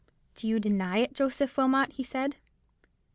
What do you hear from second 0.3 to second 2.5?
"'Do you deny it, Joseph Wilmot?' he asked.